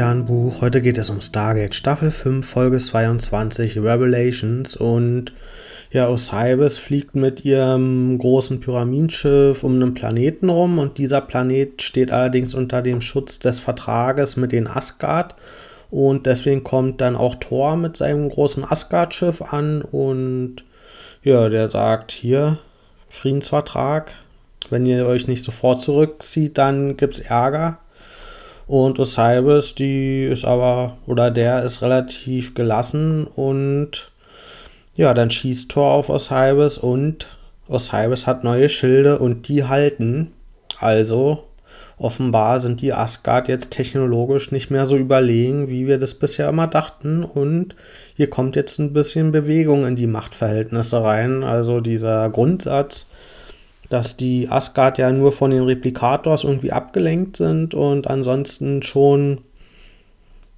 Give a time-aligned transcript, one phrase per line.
[0.00, 0.62] Sternbuch.
[0.62, 4.74] Heute geht es um Stargate Staffel 5, Folge 22, Revelations.
[4.74, 5.34] Und
[5.90, 10.78] ja, Osiris fliegt mit ihrem großen Pyramidenschiff um einen Planeten rum.
[10.78, 15.34] Und dieser Planet steht allerdings unter dem Schutz des Vertrages mit den Asgard.
[15.90, 19.82] Und deswegen kommt dann auch Thor mit seinem großen Asgard-Schiff an.
[19.82, 20.64] Und
[21.22, 22.58] ja, der sagt hier,
[23.10, 24.14] Friedensvertrag.
[24.70, 27.80] Wenn ihr euch nicht sofort zurückzieht, dann gibt es Ärger.
[28.70, 34.12] Und Osiris, die ist aber, oder der ist relativ gelassen und
[34.94, 37.26] ja, dann schießt Thor auf Osiris und
[37.66, 40.30] Osiris hat neue Schilde und die halten.
[40.78, 41.48] Also
[41.98, 46.68] offenbar sind die Asgard jetzt technologisch nicht mehr so überlegen, wie wir das bisher immer
[46.68, 47.24] dachten.
[47.24, 47.74] Und
[48.14, 51.42] hier kommt jetzt ein bisschen Bewegung in die Machtverhältnisse rein.
[51.42, 53.06] Also dieser Grundsatz,
[53.90, 59.42] dass die Asgard ja nur von den Replikators irgendwie abgelenkt sind und ansonsten schon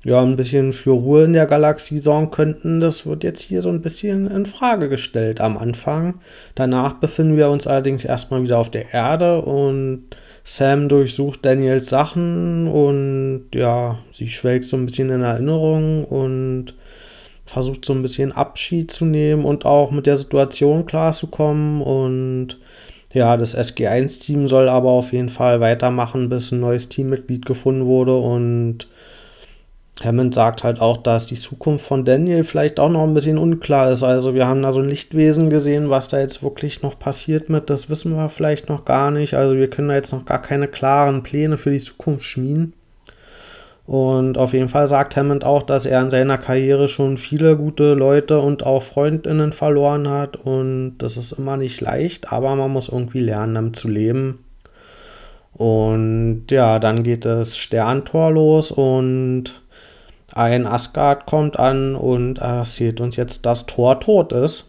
[0.04, 2.80] ja ein bisschen für Ruhe in der Galaxie sorgen könnten.
[2.80, 6.20] Das wird jetzt hier so ein bisschen in Frage gestellt am Anfang.
[6.54, 10.04] Danach befinden wir uns allerdings erstmal wieder auf der Erde und
[10.44, 16.74] Sam durchsucht Daniels Sachen und ja, sie schwelgt so ein bisschen in Erinnerung und
[17.46, 22.58] versucht so ein bisschen Abschied zu nehmen und auch mit der Situation klarzukommen und
[23.12, 28.16] ja, das SG1-Team soll aber auf jeden Fall weitermachen, bis ein neues Teammitglied gefunden wurde.
[28.16, 28.88] Und
[30.02, 33.90] Hammond sagt halt auch, dass die Zukunft von Daniel vielleicht auch noch ein bisschen unklar
[33.90, 34.02] ist.
[34.02, 37.68] Also wir haben da so ein Lichtwesen gesehen, was da jetzt wirklich noch passiert mit,
[37.68, 39.34] das wissen wir vielleicht noch gar nicht.
[39.34, 42.72] Also wir können da jetzt noch gar keine klaren Pläne für die Zukunft schmieden.
[43.86, 47.94] Und auf jeden Fall sagt Hammond auch, dass er in seiner Karriere schon viele gute
[47.94, 50.36] Leute und auch Freundinnen verloren hat.
[50.36, 54.44] Und das ist immer nicht leicht, aber man muss irgendwie lernen, damit zu leben.
[55.52, 59.60] Und ja, dann geht das Sterntor los und
[60.32, 64.64] ein Asgard kommt an und erzählt uns jetzt, dass Thor tot ist.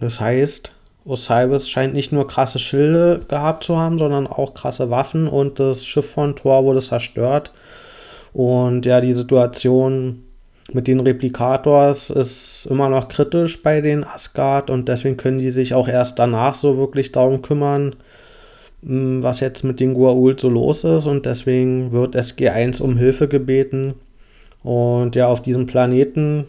[0.00, 0.72] Das heißt,
[1.04, 5.84] Osiris scheint nicht nur krasse Schilde gehabt zu haben, sondern auch krasse Waffen und das
[5.84, 7.52] Schiff von Thor wurde zerstört.
[8.34, 10.24] Und ja, die Situation
[10.72, 15.72] mit den Replikators ist immer noch kritisch bei den Asgard und deswegen können die sich
[15.72, 17.94] auch erst danach so wirklich darum kümmern,
[18.84, 23.28] hm, was jetzt mit den Gua'uld so los ist und deswegen wird SG1 um Hilfe
[23.28, 23.94] gebeten.
[24.64, 26.46] Und ja, auf diesem Planeten,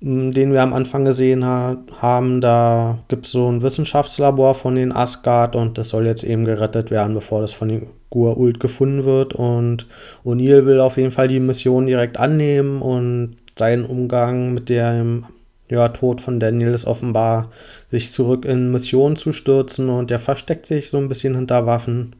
[0.00, 4.76] hm, den wir am Anfang gesehen ha haben, da gibt es so ein Wissenschaftslabor von
[4.76, 9.04] den Asgard und das soll jetzt eben gerettet werden, bevor das von den Gua'uld gefunden
[9.04, 9.34] wird.
[9.34, 9.86] Und
[10.24, 15.26] O'Neill will auf jeden Fall die Mission direkt annehmen und seinen Umgang mit dem
[15.68, 17.50] ja, Tod von Daniel ist offenbar,
[17.90, 22.14] sich zurück in Missionen zu stürzen und der versteckt sich so ein bisschen hinter Waffen.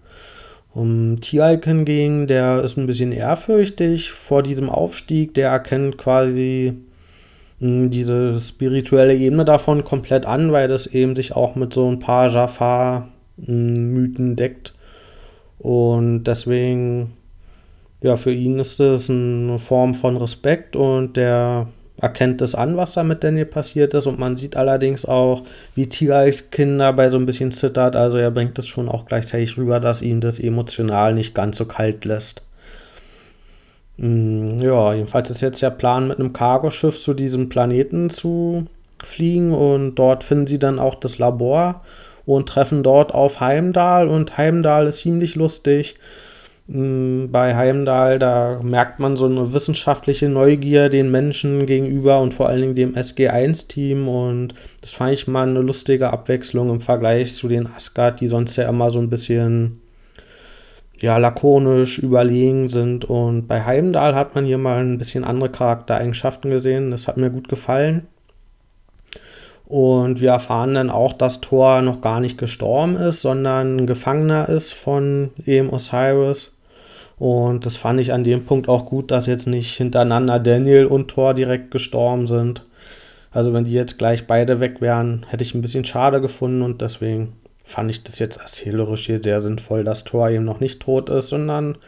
[0.73, 6.73] Um Tialk hingegen, der ist ein bisschen ehrfürchtig vor diesem Aufstieg, der erkennt quasi
[7.61, 12.01] hm, diese spirituelle Ebene davon komplett an, weil das eben sich auch mit so ein
[12.01, 14.74] paar Jafar-Mythen deckt.
[15.65, 17.15] Und deswegen,
[18.03, 22.93] ja, für ihn ist es eine Form von Respekt und der erkennt es an, was
[22.93, 24.07] da mit Daniel passiert ist.
[24.07, 27.97] Und man sieht allerdings auch, wie Tigers Kinder bei so ein bisschen zittert.
[27.97, 31.65] Also er bringt es schon auch gleichzeitig rüber, dass ihn das emotional nicht ganz so
[31.65, 32.43] kalt lässt.
[33.97, 38.67] Mm, ja, jedenfalls ist jetzt der Plan, mit einem Cargoschiff zu diesem Planeten zu
[39.03, 41.81] fliegen und dort finden sie dann auch das Labor
[42.27, 45.97] und treffen dort auf Heimdall und Heimdall ist ziemlich lustig.
[46.67, 52.49] Mm, bei Heimdall, da merkt man so eine wissenschaftliche Neugier den Menschen gegenüber und vor
[52.49, 57.49] allen Dingen dem SG1-Team und das fand ich mal eine lustige Abwechslung im Vergleich zu
[57.49, 59.81] den Asgard, die sonst ja immer so ein bisschen
[61.01, 66.51] ja, lakonisch überlegen sind und bei Heimdall hat man hier mal ein bisschen andere Charaktereigenschaften
[66.51, 68.07] gesehen, das hat mir gut gefallen.
[69.67, 74.75] Und wir erfahren dann auch, dass Thor noch gar nicht gestorben ist, sondern Gefangener ist
[74.75, 76.53] von eben Osiris.
[77.19, 81.09] Und das fand ich an dem Punkt auch gut, dass jetzt nicht hintereinander Daniel und
[81.09, 82.65] Thor direkt gestorben sind.
[83.31, 86.83] Also wenn die jetzt gleich beide weg wären, hätte ich ein bisschen schade gefunden und
[86.83, 87.33] deswegen
[87.65, 91.31] fand ich das jetzt erzählerisch hier sehr sinnvoll, dass Thor eben noch nicht tot ist,
[91.31, 91.79] sondern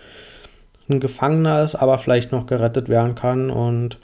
[0.88, 3.50] ein Gefangener ist, aber vielleicht noch gerettet werden kann.
[3.50, 3.99] Und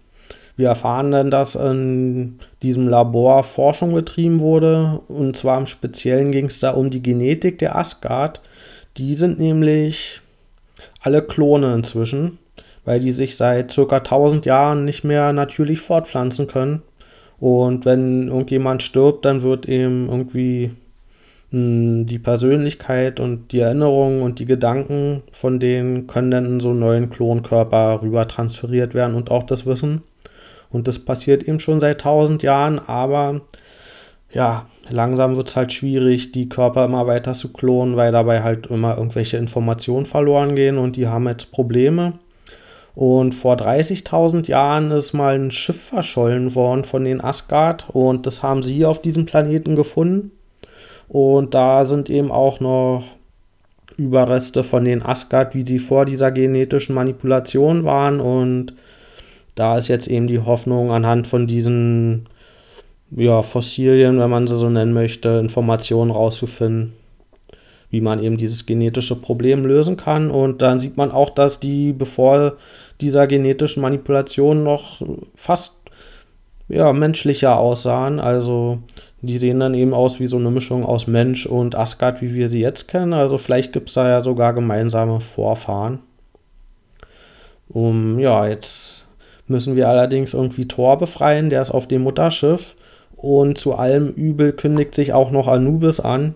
[0.56, 5.00] wir erfahren dann, dass in diesem Labor Forschung betrieben wurde.
[5.08, 8.40] Und zwar im Speziellen ging es da um die Genetik der Asgard.
[8.98, 10.20] Die sind nämlich
[11.00, 12.38] alle Klone inzwischen,
[12.84, 16.82] weil die sich seit circa 1000 Jahren nicht mehr natürlich fortpflanzen können.
[17.40, 20.70] Und wenn irgendjemand stirbt, dann wird eben irgendwie
[21.50, 26.70] hm, die Persönlichkeit und die Erinnerungen und die Gedanken von denen können dann in so
[26.70, 30.02] einen neuen Klonkörper rüber transferiert werden und auch das Wissen.
[30.72, 33.42] Und das passiert eben schon seit tausend Jahren, aber
[34.32, 38.68] ja, langsam wird es halt schwierig, die Körper immer weiter zu klonen, weil dabei halt
[38.68, 42.14] immer irgendwelche Informationen verloren gehen und die haben jetzt Probleme.
[42.94, 48.42] Und vor 30.000 Jahren ist mal ein Schiff verschollen worden von den Asgard und das
[48.42, 50.30] haben sie hier auf diesem Planeten gefunden.
[51.08, 53.04] Und da sind eben auch noch
[53.96, 58.20] Überreste von den Asgard, wie sie vor dieser genetischen Manipulation waren.
[58.20, 58.74] Und
[59.54, 62.28] da ist jetzt eben die Hoffnung, anhand von diesen
[63.10, 66.94] ja, Fossilien, wenn man sie so nennen möchte, Informationen rauszufinden,
[67.90, 70.30] wie man eben dieses genetische Problem lösen kann.
[70.30, 72.56] Und dann sieht man auch, dass die, bevor
[73.00, 75.02] dieser genetischen Manipulation noch
[75.34, 75.76] fast
[76.68, 78.18] ja, menschlicher aussahen.
[78.18, 78.78] Also
[79.20, 82.48] die sehen dann eben aus wie so eine Mischung aus Mensch und Asgard, wie wir
[82.48, 83.12] sie jetzt kennen.
[83.12, 86.00] Also vielleicht gibt es da ja sogar gemeinsame Vorfahren.
[87.68, 89.01] Um, ja, jetzt
[89.52, 92.74] müssen wir allerdings irgendwie Thor befreien, der ist auf dem Mutterschiff.
[93.14, 96.34] Und zu allem Übel kündigt sich auch noch Anubis an.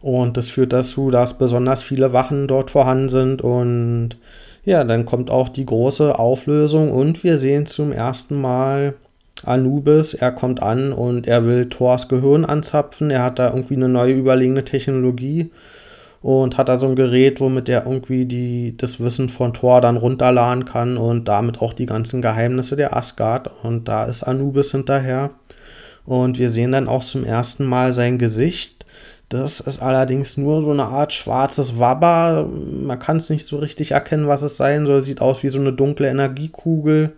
[0.00, 4.16] Und das führt dazu, dass besonders viele Wachen dort vorhanden sind und
[4.64, 8.96] ja, dann kommt auch die große Auflösung und wir sehen zum ersten Mal
[9.44, 10.14] Anubis.
[10.14, 13.10] Er kommt an und er will Thors Gehirn anzapfen.
[13.10, 15.50] Er hat da irgendwie eine neue überlegene Technologie
[16.24, 19.98] und hat da so ein Gerät, womit er irgendwie die, das Wissen von Thor dann
[19.98, 23.50] runterladen kann und damit auch die ganzen Geheimnisse der Asgard.
[23.62, 25.30] Und da ist Anubis hinterher.
[26.06, 28.84] Und wir sehen dann auch zum ersten Mal sein Gesicht
[29.30, 32.46] das ist allerdings nur so eine Art schwarzes Wabber.
[32.46, 35.02] Man kann es nicht so richtig erkennen, was es sein soll.
[35.02, 37.14] Sieht aus wie so eine dunkle Energiekugel,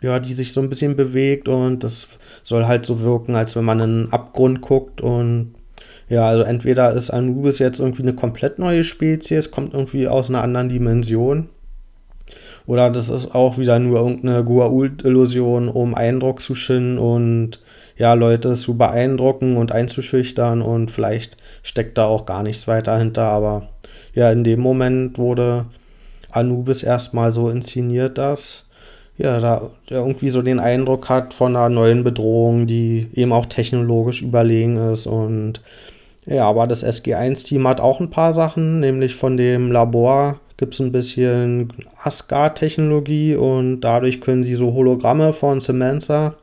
[0.00, 2.08] ja, die sich so ein bisschen bewegt und das
[2.42, 5.54] soll halt so wirken, als wenn man in einen Abgrund guckt und
[6.12, 10.42] ja, also entweder ist Anubis jetzt irgendwie eine komplett neue Spezies, kommt irgendwie aus einer
[10.42, 11.48] anderen Dimension.
[12.66, 17.60] Oder das ist auch wieder nur irgendeine Gua'uld-Illusion, um Eindruck zu schinden und
[17.96, 23.28] ja, Leute zu beeindrucken und einzuschüchtern und vielleicht steckt da auch gar nichts weiter hinter,
[23.28, 23.70] aber
[24.12, 25.64] ja, in dem Moment wurde
[26.30, 28.66] Anubis erstmal so inszeniert, dass
[29.16, 34.20] ja, da irgendwie so den Eindruck hat von einer neuen Bedrohung, die eben auch technologisch
[34.20, 35.62] überlegen ist und
[36.26, 40.80] ja, aber das SG1-Team hat auch ein paar Sachen, nämlich von dem Labor gibt es
[40.80, 41.72] ein bisschen
[42.02, 46.34] Asgard-Technologie und dadurch können sie so Hologramme von Samantha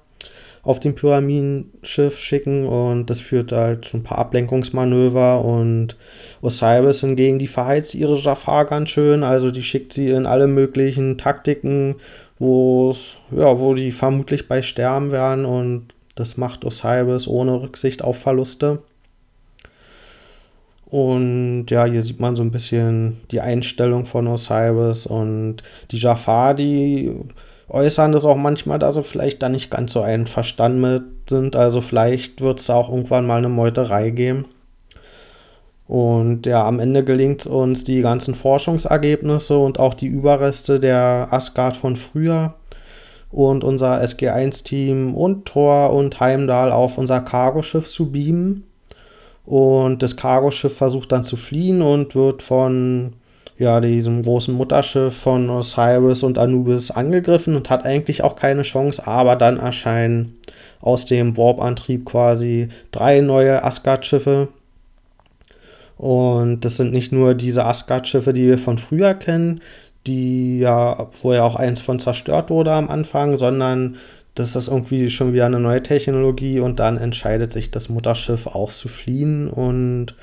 [0.61, 5.95] auf dem Pyramidenschiff schicken und das führt halt zu ein paar Ablenkungsmanöver und
[6.41, 11.17] Osiris hingegen, die verheizt ihre Jafar ganz schön, also die schickt sie in alle möglichen
[11.17, 11.95] Taktiken,
[12.39, 12.93] wo
[13.31, 18.79] ja, wo die vermutlich bei sterben werden und das macht Osiris ohne Rücksicht auf Verluste.
[20.89, 25.57] Und ja, hier sieht man so ein bisschen die Einstellung von Osiris und
[25.91, 27.12] die Jafar, die
[27.69, 31.56] äußern das auch manchmal, dass sie vielleicht da nicht ganz so einverstanden mit sind.
[31.56, 34.45] Also vielleicht wird es auch irgendwann mal eine Meuterei geben.
[35.88, 41.30] Und ja, am Ende gelingt es uns, die ganzen Forschungsergebnisse und auch die Überreste der
[41.31, 42.53] Asgard von früher
[43.31, 48.68] und unser SG1-Team und Thor und Heimdall auf unser Cargoschiff zu beamen.
[49.50, 53.13] Und das Cargoschiff versucht dann zu fliehen und wird von
[53.58, 59.08] ja, diesem großen Mutterschiff von Osiris und Anubis angegriffen und hat eigentlich auch keine Chance,
[59.08, 60.38] aber dann erscheinen
[60.82, 64.50] aus dem Warp-Antrieb quasi drei neue Asgard-Schiffe.
[65.98, 69.62] Und das sind nicht nur diese Asgard-Schiffe, die wir von früher kennen,
[70.06, 73.98] die ja, wo ja auch eins von zerstört wurde am Anfang, sondern
[74.36, 78.71] das ist irgendwie schon wieder eine neue Technologie und dann entscheidet sich das Mutterschiff auch
[78.71, 80.15] zu fliehen und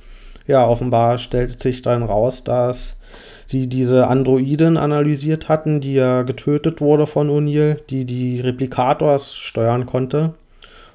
[0.47, 2.97] ja, offenbar stellt sich dann raus, dass
[3.47, 9.87] sie diese Androiden analysiert hatten, die ja getötet wurde von O'Neill, die die Replikators steuern
[9.87, 10.35] konnte.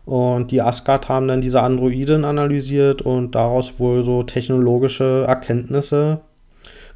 [0.05, 6.21] Und die Asgard haben dann diese Androiden analysiert und daraus wohl so technologische Erkenntnisse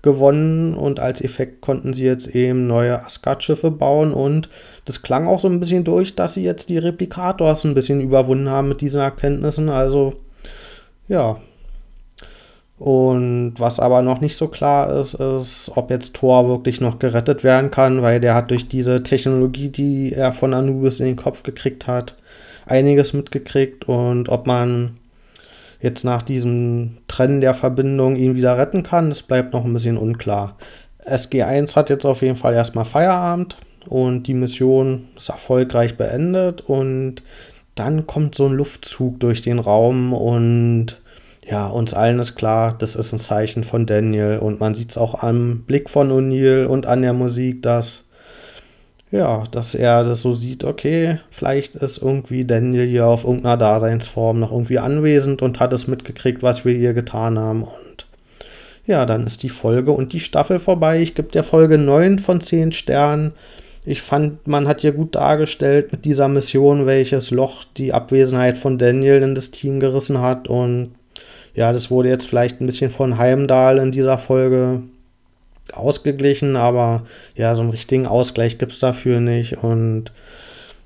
[0.05, 4.47] gewonnen und als Effekt konnten sie jetzt eben neue Asgard-Schiffe bauen und
[4.85, 8.49] das klang auch so ein bisschen durch, dass sie jetzt die Replikators ein bisschen überwunden
[8.49, 9.67] haben mit diesen Erkenntnissen.
[9.67, 10.13] Also
[11.09, 11.37] ja,
[12.77, 17.43] und was aber noch nicht so klar ist, ist, ob jetzt Thor wirklich noch gerettet
[17.43, 21.43] werden kann, weil der hat durch diese Technologie, die er von Anubis in den Kopf
[21.43, 22.15] gekriegt hat,
[22.65, 24.97] einiges mitgekriegt und ob man
[25.79, 29.97] jetzt nach diesem Trennen der Verbindung ihn wieder retten kann, das bleibt noch ein bisschen
[29.97, 30.57] unklar.
[31.05, 37.23] SG1 hat jetzt auf jeden Fall erstmal Feierabend und die Mission ist erfolgreich beendet und
[37.75, 40.99] dann kommt so ein Luftzug durch den Raum und
[41.47, 44.97] ja, uns allen ist klar, das ist ein Zeichen von Daniel und man sieht es
[44.97, 48.04] auch am Blick von O'Neill und an der Musik, dass
[49.11, 54.39] ja, dass er das so sieht, okay, vielleicht ist irgendwie Daniel hier auf irgendeiner Daseinsform
[54.39, 57.63] noch irgendwie anwesend und hat es mitgekriegt, was wir hier getan haben.
[57.63, 58.07] Und
[58.85, 61.01] ja, dann ist die Folge und die Staffel vorbei.
[61.01, 63.33] Ich gebe der Folge 9 von 10 Sternen.
[63.85, 68.79] Ich fand, man hat hier gut dargestellt mit dieser Mission, welches Loch die Abwesenheit von
[68.79, 70.47] Daniel in das Team gerissen hat.
[70.47, 70.95] Und
[71.53, 74.81] ja, das wurde jetzt vielleicht ein bisschen von Heimdall in dieser Folge
[75.77, 77.03] ausgeglichen, aber
[77.35, 79.63] ja, so einen richtigen Ausgleich gibt es dafür nicht.
[79.63, 80.11] Und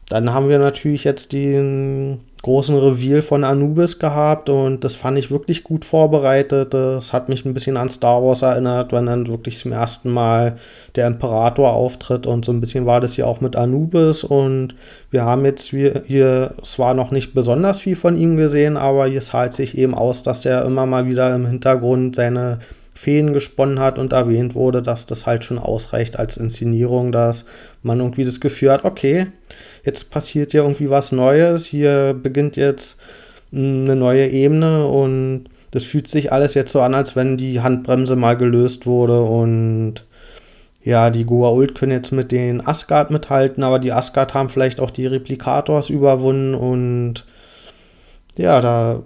[0.09, 5.29] dann haben wir natürlich jetzt den großen Reveal von Anubis gehabt und das fand ich
[5.29, 6.73] wirklich gut vorbereitet.
[6.73, 10.57] Das hat mich ein bisschen an Star Wars erinnert, wenn dann wirklich zum ersten Mal
[10.95, 14.75] der Imperator auftritt und so ein bisschen war das hier auch mit Anubis und
[15.11, 19.53] wir haben jetzt hier zwar noch nicht besonders viel von ihm gesehen, aber hier zahlt
[19.53, 22.59] sich eben aus, dass er immer mal wieder im Hintergrund seine
[22.99, 27.45] Feen gesponnen hat und erwähnt wurde, dass das halt schon ausreicht als Inszenierung, dass
[27.81, 29.27] man irgendwie das Gefühl hat, okay,
[29.85, 32.99] jetzt passiert ja irgendwie was Neues, hier beginnt jetzt
[33.53, 38.17] eine neue Ebene und das fühlt sich alles jetzt so an, als wenn die Handbremse
[38.17, 40.03] mal gelöst wurde und
[40.83, 44.91] ja, die Goa'uld können jetzt mit den Asgard mithalten, aber die Asgard haben vielleicht auch
[44.91, 47.23] die Replikators überwunden und
[48.37, 49.03] ja, da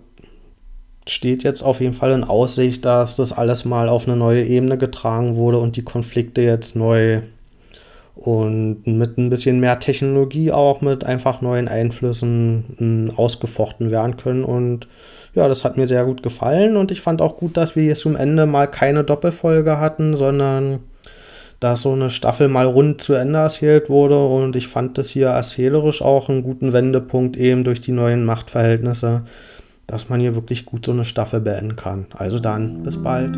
[1.07, 4.77] steht jetzt auf jeden Fall in Aussicht, dass das alles mal auf eine neue Ebene
[4.77, 7.21] getragen wurde und die Konflikte jetzt neu
[8.15, 14.43] und mit ein bisschen mehr Technologie auch mit einfach neuen Einflüssen ausgefochten werden können.
[14.43, 14.87] Und
[15.33, 18.01] ja, das hat mir sehr gut gefallen und ich fand auch gut, dass wir jetzt
[18.01, 20.79] zum Ende mal keine Doppelfolge hatten, sondern
[21.59, 25.27] dass so eine Staffel mal rund zu Ende erzählt wurde und ich fand das hier
[25.27, 29.23] erzählerisch auch einen guten Wendepunkt eben durch die neuen Machtverhältnisse
[29.87, 32.07] dass man hier wirklich gut so eine Staffel beenden kann.
[32.13, 33.37] Also dann, bis bald.